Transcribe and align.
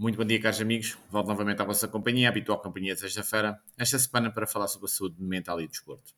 Muito 0.00 0.16
bom 0.16 0.24
dia, 0.24 0.40
caros 0.40 0.58
amigos. 0.62 0.96
Volto 1.10 1.26
novamente 1.26 1.60
à 1.60 1.64
vossa 1.66 1.86
companhia, 1.86 2.30
habitual 2.30 2.58
companhia 2.58 2.94
de 2.94 3.00
sexta-feira, 3.00 3.60
esta 3.76 3.98
semana 3.98 4.32
para 4.32 4.46
falar 4.46 4.66
sobre 4.66 4.86
a 4.86 4.88
saúde 4.88 5.22
mental 5.22 5.60
e 5.60 5.68
desporto. 5.68 6.14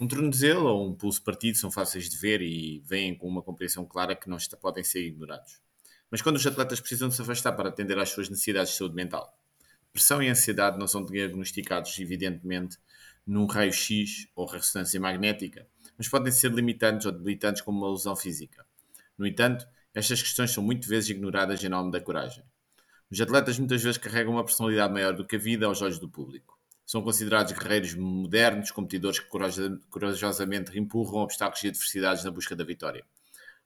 Um 0.00 0.08
tornozelo 0.08 0.66
ou 0.66 0.88
um 0.88 0.92
pulso 0.92 1.22
partido 1.22 1.56
são 1.56 1.70
fáceis 1.70 2.10
de 2.10 2.16
ver 2.16 2.42
e 2.42 2.80
vêm 2.84 3.14
com 3.14 3.28
uma 3.28 3.40
compreensão 3.40 3.84
clara 3.86 4.16
que 4.16 4.28
não 4.28 4.38
podem 4.60 4.82
ser 4.82 5.06
ignorados. 5.06 5.60
Mas 6.10 6.20
quando 6.20 6.34
os 6.34 6.44
atletas 6.44 6.80
precisam 6.80 7.08
de 7.08 7.14
se 7.14 7.22
afastar 7.22 7.52
para 7.52 7.68
atender 7.68 7.96
às 7.96 8.08
suas 8.08 8.28
necessidades 8.28 8.72
de 8.72 8.78
saúde 8.78 8.96
mental, 8.96 9.32
pressão 9.92 10.20
e 10.20 10.28
ansiedade 10.28 10.76
não 10.76 10.88
são 10.88 11.04
diagnosticados, 11.04 11.96
evidentemente, 12.00 12.76
num 13.24 13.46
raio-x 13.46 14.26
ou 14.34 14.46
ressonância 14.46 14.98
magnética, 14.98 15.64
mas 15.96 16.08
podem 16.08 16.32
ser 16.32 16.50
limitantes 16.50 17.06
ou 17.06 17.12
debilitantes 17.12 17.62
como 17.62 17.78
uma 17.78 17.92
lesão 17.92 18.16
física. 18.16 18.66
No 19.16 19.24
entanto, 19.24 19.64
estas 19.94 20.20
questões 20.20 20.50
são 20.50 20.64
muitas 20.64 20.88
vezes 20.88 21.10
ignoradas 21.10 21.62
em 21.62 21.68
nome 21.68 21.92
da 21.92 22.00
coragem. 22.00 22.42
Os 23.12 23.20
atletas 23.20 23.58
muitas 23.58 23.82
vezes 23.82 23.98
carregam 23.98 24.32
uma 24.32 24.42
personalidade 24.42 24.90
maior 24.90 25.12
do 25.12 25.22
que 25.22 25.36
a 25.36 25.38
vida 25.38 25.66
aos 25.66 25.82
olhos 25.82 25.98
do 25.98 26.08
público. 26.08 26.58
São 26.86 27.02
considerados 27.02 27.52
guerreiros 27.52 27.94
modernos, 27.94 28.70
competidores 28.70 29.18
que 29.18 29.28
corajosamente 29.90 30.78
empurram 30.78 31.18
obstáculos 31.18 31.62
e 31.62 31.68
adversidades 31.68 32.24
na 32.24 32.30
busca 32.30 32.56
da 32.56 32.64
vitória. 32.64 33.04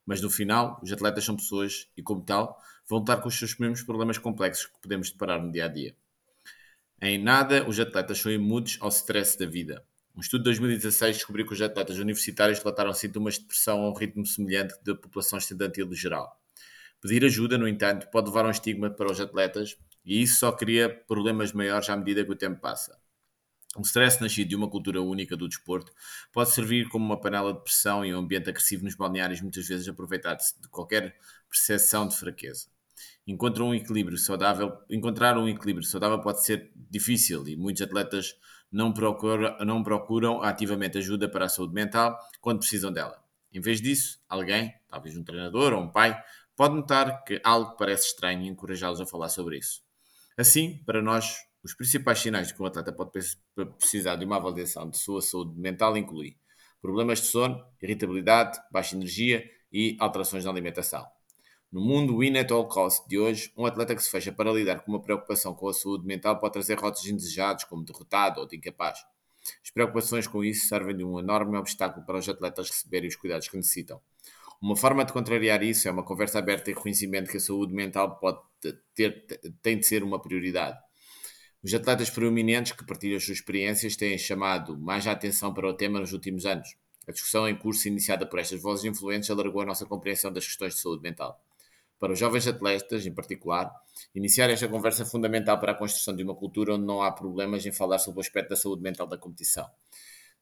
Mas 0.04 0.20
no 0.20 0.28
final, 0.28 0.80
os 0.82 0.92
atletas 0.92 1.24
são 1.24 1.37
pessoas 1.37 1.87
e, 1.96 2.02
como 2.02 2.24
tal, 2.24 2.60
vão 2.88 2.98
estar 2.98 3.18
com 3.18 3.28
os 3.28 3.38
seus 3.38 3.56
mesmos 3.56 3.84
problemas 3.84 4.18
complexos 4.18 4.66
que 4.66 4.82
podemos 4.82 5.12
deparar 5.12 5.40
no 5.40 5.52
dia 5.52 5.66
a 5.66 5.68
dia. 5.68 5.95
Em 7.01 7.16
nada, 7.16 7.68
os 7.68 7.78
atletas 7.78 8.18
são 8.18 8.32
imunes 8.32 8.78
ao 8.80 8.88
stress 8.88 9.38
da 9.38 9.46
vida. 9.46 9.84
Um 10.16 10.23
estudo 10.23 10.40
de 10.40 10.59
2016 10.59 11.18
descobriu 11.18 11.46
que 11.46 11.52
os 11.52 11.62
atletas 11.62 12.01
universitários 12.01 12.59
relataram 12.59 12.92
sintomas 12.92 13.34
de 13.34 13.42
depressão 13.42 13.82
a 13.82 13.90
um 13.90 13.95
ritmo 13.95 14.26
semelhante 14.26 14.74
da 14.82 14.96
população 14.96 15.38
estudantil 15.38 15.88
geral. 15.95 16.37
Pedir 17.00 17.24
ajuda, 17.24 17.59
no 17.59 17.68
entanto, 17.68 18.09
pode 18.10 18.28
levar 18.28 18.45
a 18.45 18.48
um 18.48 18.50
estigma 18.50 18.91
para 18.91 19.10
os 19.10 19.20
atletas 19.20 19.77
e 20.04 20.23
isso 20.23 20.41
só 20.41 20.52
cria 20.52 20.88
problemas 20.88 21.52
maiores 21.52 21.88
à 21.90 21.96
medida 21.96 22.24
que 22.24 22.30
o 22.30 22.37
tempo 22.37 22.60
passa. 22.60 22.98
O 23.76 23.82
stress 23.82 24.20
nascido 24.23 24.48
de 24.48 24.57
uma 24.57 24.70
cultura 24.70 25.02
única 25.02 25.37
do 25.37 25.46
desporto 25.46 25.93
pode 26.32 26.51
servir 26.51 26.88
como 26.88 27.04
uma 27.04 27.20
panela 27.20 27.52
de 27.52 27.60
pressão 27.62 28.04
e 28.04 28.15
um 28.15 28.18
ambiente 28.18 28.48
agressivo 28.48 28.85
nos 28.85 28.95
balneários, 28.95 29.43
muitas 29.43 29.68
vezes 29.68 29.87
aproveitar-se 29.87 30.59
de 30.60 30.68
qualquer 30.68 31.15
percepção 31.48 32.09
de 32.09 32.16
fraqueza. 32.16 32.68
Encontrar 33.26 33.65
um 33.65 33.74
equilíbrio 33.74 34.16
saudável, 34.16 34.79
encontrar 34.88 35.37
um 35.37 35.46
equilíbrio 35.46 35.87
saudável 35.87 36.20
pode 36.20 36.42
ser 36.42 36.73
difícil 36.74 37.46
e 37.46 37.57
muitos 37.57 37.82
atletas 37.82 38.35
não 38.73 38.92
procuram, 38.92 39.59
não 39.59 39.82
procuram 39.82 40.42
ativamente 40.42 40.96
ajuda 40.96 41.29
para 41.29 41.45
a 41.45 41.48
saúde 41.48 41.74
mental 41.74 42.18
quando 42.40 42.60
precisam 42.60 42.90
dela. 42.90 43.23
Em 43.52 43.60
vez 43.60 43.80
disso, 43.80 44.20
alguém, 44.29 44.74
talvez 44.88 45.16
um 45.16 45.24
treinador 45.24 45.73
ou 45.73 45.82
um 45.82 45.88
pai, 45.88 46.18
pode 46.57 46.74
notar 46.74 47.23
que 47.24 47.40
algo 47.45 47.76
parece 47.76 48.07
estranho 48.07 48.43
e 48.43 48.49
encorajá-los 48.49 49.01
a 49.01 49.07
falar 49.07 49.29
sobre 49.29 49.59
isso. 49.59 49.82
Assim, 50.37 50.82
para 50.85 51.02
nós, 51.02 51.38
os 51.63 51.74
principais 51.74 52.18
sinais 52.18 52.48
de 52.48 52.54
que 52.54 52.63
um 52.63 52.66
atleta 52.66 52.93
pode 52.93 53.13
precisar 53.79 54.16
de 54.16 54.24
uma 54.24 54.37
avaliação 54.37 54.88
de 54.88 54.98
sua 54.98 55.21
saúde 55.21 55.59
mental 55.59 55.96
incluem 55.96 56.37
problemas 56.80 57.21
de 57.21 57.26
sono, 57.26 57.65
irritabilidade, 57.82 58.59
baixa 58.71 58.95
energia 58.95 59.45
e 59.73 59.96
alterações 59.98 60.45
na 60.45 60.51
alimentação. 60.51 61.07
No 61.73 61.80
mundo 61.80 62.18
win 62.18 62.38
at 62.38 62.51
all 62.52 62.68
cost 62.68 63.09
de 63.09 63.18
hoje, 63.18 63.52
um 63.57 63.66
atleta 63.66 63.95
que 63.95 64.03
se 64.03 64.10
fecha 64.10 64.31
para 64.31 64.53
lidar 64.53 64.81
com 64.81 64.93
uma 64.93 65.03
preocupação 65.03 65.54
com 65.54 65.69
a 65.69 65.75
saúde 65.75 66.06
mental 66.06 66.38
pode 66.38 66.53
trazer 66.53 66.78
rotos 66.78 67.04
indesejados, 67.06 67.65
como 67.65 67.84
derrotado 67.84 68.41
ou 68.41 68.47
de 68.47 68.56
incapaz. 68.56 69.00
As 69.62 69.70
preocupações 69.70 70.26
com 70.26 70.44
isso 70.44 70.69
servem 70.69 70.97
de 70.97 71.04
um 71.04 71.19
enorme 71.19 71.56
obstáculo 71.56 72.06
para 72.06 72.19
os 72.19 72.28
atletas 72.28 72.70
receberem 72.70 73.09
os 73.09 73.16
cuidados 73.16 73.48
que 73.48 73.56
necessitam. 73.56 74.00
Uma 74.60 74.76
forma 74.76 75.04
de 75.04 75.12
contrariar 75.12 75.62
isso 75.62 75.87
é 75.87 75.91
uma 75.91 76.03
conversa 76.03 76.38
aberta 76.38 76.71
e 76.71 76.75
reconhecimento 76.75 77.31
que 77.31 77.37
a 77.37 77.41
saúde 77.41 77.75
mental 77.75 78.19
pode 78.19 78.41
ter, 78.94 79.26
tem 79.62 79.78
de 79.78 79.87
ser 79.87 80.03
uma 80.03 80.21
prioridade. 80.21 80.78
Os 81.62 81.75
atletas 81.75 82.10
proeminentes 82.10 82.72
que 82.72 82.87
partilham 82.87 83.16
as 83.16 83.25
suas 83.25 83.38
experiências 83.38 83.97
têm 83.97 84.16
chamado 84.16 84.78
mais 84.78 85.06
a 85.06 85.12
atenção 85.12 85.53
para 85.53 85.69
o 85.69 85.75
tema 85.75 86.00
nos 86.00 86.12
últimos 86.12 86.47
anos. 86.47 86.76
A 87.08 87.12
discussão 87.12 87.48
em 87.48 87.56
curso 87.56 87.86
iniciada 87.88 88.26
por 88.26 88.38
estas 88.38 88.60
vozes 88.60 88.84
influentes 88.84 89.30
alargou 89.30 89.62
a 89.62 89.66
nossa 89.66 89.84
compreensão 89.84 90.32
das 90.32 90.47
questões 90.47 90.75
de 90.75 90.80
saúde 90.80 91.03
mental. 91.03 91.41
Para 91.98 92.12
os 92.12 92.19
jovens 92.19 92.47
atletas, 92.47 93.06
em 93.06 93.12
particular, 93.12 93.72
iniciar 94.14 94.50
esta 94.50 94.69
conversa 94.69 95.03
é 95.03 95.06
fundamental 95.06 95.59
para 95.59 95.72
a 95.72 95.75
construção 95.75 96.14
de 96.14 96.22
uma 96.22 96.34
cultura 96.34 96.75
onde 96.75 96.84
não 96.84 97.03
há 97.03 97.10
problemas 97.10 97.64
em 97.64 97.72
falar 97.72 97.98
sobre 97.98 98.19
o 98.19 98.20
aspecto 98.20 98.50
da 98.50 98.56
saúde 98.56 98.82
mental 98.82 99.06
da 99.06 99.16
competição. 99.16 99.69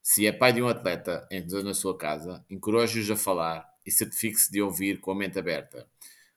Se 0.02 0.26
é 0.26 0.32
pai 0.32 0.52
de 0.52 0.60
um 0.60 0.68
atleta, 0.68 1.26
entra 1.30 1.62
na 1.62 1.72
sua 1.72 1.96
casa, 1.96 2.44
encoraje-os 2.50 3.10
a 3.10 3.16
falar 3.16 3.73
e 3.86 3.90
certifique-se 3.90 4.50
de 4.50 4.62
ouvir 4.62 5.00
com 5.00 5.10
a 5.10 5.14
mente 5.14 5.38
aberta. 5.38 5.86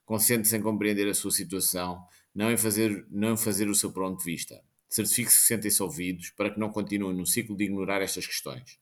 Concentre-se 0.06 0.56
em 0.56 0.62
compreender 0.62 1.08
a 1.08 1.14
sua 1.14 1.32
situação, 1.32 2.02
não 2.34 2.52
em 2.52 2.58
fazer, 2.58 3.06
não 3.10 3.34
em 3.34 3.38
fazer 3.38 3.68
o 3.68 3.76
seu 3.76 3.92
ponto 3.92 4.20
de 4.20 4.24
vista. 4.24 4.62
Certifique-se 4.90 5.38
que 5.38 5.44
sentem-se 5.44 5.84
ouvidos 5.84 6.30
para 6.30 6.50
que 6.50 6.60
não 6.60 6.70
continuem 6.70 7.16
no 7.16 7.26
ciclo 7.26 7.58
de 7.58 7.66
ignorar 7.66 8.02
estas 8.02 8.26
questões. 8.26 8.80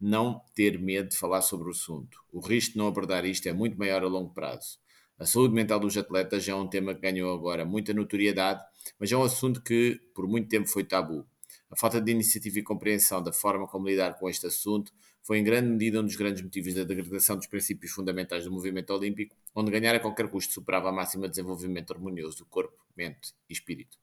Não 0.00 0.42
ter 0.54 0.78
medo 0.78 1.08
de 1.08 1.16
falar 1.16 1.40
sobre 1.40 1.68
o 1.68 1.70
assunto. 1.70 2.18
O 2.32 2.40
risco 2.40 2.72
de 2.72 2.78
não 2.78 2.86
abordar 2.86 3.24
isto 3.24 3.48
é 3.48 3.52
muito 3.52 3.78
maior 3.78 4.02
a 4.02 4.06
longo 4.06 4.34
prazo. 4.34 4.78
A 5.18 5.24
saúde 5.24 5.54
mental 5.54 5.80
dos 5.80 5.96
atletas 5.96 6.44
já 6.44 6.52
é 6.52 6.56
um 6.56 6.68
tema 6.68 6.94
que 6.94 7.00
ganhou 7.00 7.34
agora 7.34 7.64
muita 7.64 7.92
notoriedade, 7.92 8.62
mas 9.00 9.10
é 9.10 9.16
um 9.16 9.24
assunto 9.24 9.60
que 9.62 10.00
por 10.14 10.28
muito 10.28 10.48
tempo 10.48 10.68
foi 10.68 10.84
tabu. 10.84 11.26
A 11.70 11.76
falta 11.76 12.00
de 12.00 12.10
iniciativa 12.10 12.58
e 12.58 12.62
compreensão 12.62 13.22
da 13.22 13.32
forma 13.32 13.66
como 13.66 13.86
lidar 13.86 14.18
com 14.18 14.28
este 14.28 14.46
assunto 14.46 14.92
foi 15.22 15.38
em 15.38 15.44
grande 15.44 15.68
medida 15.68 16.00
um 16.00 16.04
dos 16.04 16.16
grandes 16.16 16.42
motivos 16.42 16.72
da 16.74 16.84
degradação 16.84 17.36
dos 17.36 17.46
princípios 17.46 17.92
fundamentais 17.92 18.44
do 18.44 18.50
movimento 18.50 18.90
olímpico, 18.94 19.36
onde 19.54 19.70
ganhar 19.70 19.94
a 19.94 20.00
qualquer 20.00 20.28
custo 20.30 20.54
superava 20.54 20.88
a 20.88 20.92
máxima 20.92 21.28
desenvolvimento 21.28 21.92
harmonioso 21.92 22.38
do 22.38 22.46
corpo, 22.46 22.78
mente 22.96 23.34
e 23.48 23.52
espírito. 23.52 23.98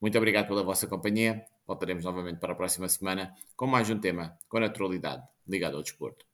Muito 0.00 0.18
obrigado 0.18 0.46
pela 0.46 0.62
vossa 0.62 0.86
companhia. 0.86 1.42
Voltaremos 1.66 2.04
novamente 2.04 2.38
para 2.38 2.52
a 2.52 2.56
próxima 2.56 2.88
semana 2.88 3.34
com 3.56 3.66
mais 3.66 3.88
um 3.88 3.98
tema 3.98 4.38
com 4.48 4.60
naturalidade 4.60 5.26
ligado 5.48 5.76
ao 5.76 5.82
desporto. 5.82 6.26